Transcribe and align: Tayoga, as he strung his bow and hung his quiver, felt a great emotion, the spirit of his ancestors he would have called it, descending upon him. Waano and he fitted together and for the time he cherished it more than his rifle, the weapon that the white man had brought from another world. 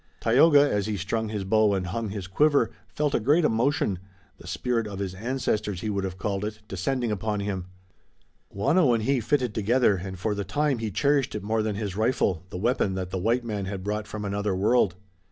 Tayoga, 0.19 0.67
as 0.67 0.87
he 0.87 0.97
strung 0.97 1.29
his 1.29 1.43
bow 1.43 1.75
and 1.75 1.85
hung 1.85 2.09
his 2.09 2.25
quiver, 2.25 2.71
felt 2.87 3.13
a 3.13 3.19
great 3.19 3.45
emotion, 3.45 3.99
the 4.39 4.47
spirit 4.47 4.87
of 4.87 4.97
his 4.97 5.13
ancestors 5.13 5.81
he 5.81 5.91
would 5.91 6.03
have 6.03 6.17
called 6.17 6.43
it, 6.43 6.59
descending 6.67 7.11
upon 7.11 7.39
him. 7.39 7.67
Waano 8.51 8.95
and 8.95 9.03
he 9.03 9.19
fitted 9.19 9.53
together 9.53 9.97
and 9.97 10.17
for 10.17 10.33
the 10.33 10.43
time 10.43 10.79
he 10.79 10.89
cherished 10.89 11.35
it 11.35 11.43
more 11.43 11.61
than 11.61 11.75
his 11.75 11.95
rifle, 11.95 12.41
the 12.49 12.57
weapon 12.57 12.95
that 12.95 13.11
the 13.11 13.19
white 13.19 13.43
man 13.45 13.65
had 13.65 13.83
brought 13.83 14.07
from 14.07 14.25
another 14.25 14.55
world. 14.55 14.95